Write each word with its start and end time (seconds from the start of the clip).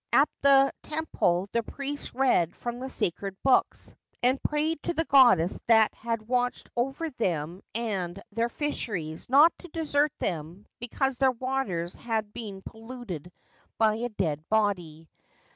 At 0.11 0.29
the 0.41 0.73
temple 0.81 1.47
the 1.51 1.61
priest 1.61 2.15
read 2.15 2.55
from 2.55 2.79
the 2.79 2.89
sacred 2.89 3.37
books, 3.43 3.93
and 4.23 4.41
prayed 4.41 4.81
to 4.81 4.95
the 4.95 5.05
goddess 5.05 5.59
that 5.67 5.93
had 5.93 6.23
watched 6.27 6.71
over 6.75 7.11
them 7.11 7.61
and 7.75 8.19
their 8.31 8.49
fisheries 8.49 9.29
not 9.29 9.53
to 9.59 9.67
desert 9.67 10.11
them 10.17 10.65
because 10.79 11.17
their 11.17 11.29
waters 11.33 11.93
had 11.93 12.33
been 12.33 12.63
polluted 12.63 13.31
by 13.77 13.93
a 13.97 14.09
dead 14.09 14.43
body. 14.49 15.07